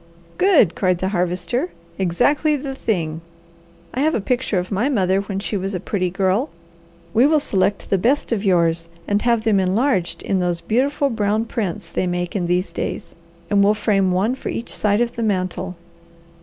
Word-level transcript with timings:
"Good!" 0.39 0.73
cried 0.73 0.97
the 0.97 1.09
Harvester. 1.09 1.69
"Exactly 1.99 2.55
the 2.55 2.73
thing! 2.73 3.21
I 3.93 3.99
have 3.99 4.15
a 4.15 4.19
picture 4.19 4.57
of 4.57 4.71
my 4.71 4.89
mother 4.89 5.21
when 5.21 5.37
she 5.37 5.55
was 5.55 5.75
a 5.75 5.79
pretty 5.79 6.09
girl. 6.09 6.49
We 7.13 7.27
will 7.27 7.39
select 7.39 7.91
the 7.91 7.99
best 7.99 8.31
of 8.31 8.43
yours 8.43 8.89
and 9.07 9.21
have 9.21 9.43
them 9.43 9.59
enlarged 9.59 10.23
in 10.23 10.39
those 10.39 10.59
beautiful 10.59 11.11
brown 11.11 11.45
prints 11.45 11.91
they 11.91 12.07
make 12.07 12.35
in 12.35 12.47
these 12.47 12.71
days, 12.71 13.13
and 13.51 13.63
we'll 13.63 13.75
frame 13.75 14.11
one 14.11 14.33
for 14.33 14.49
each 14.49 14.73
side 14.73 15.01
of 15.01 15.15
the 15.17 15.21
mantel. 15.23 15.75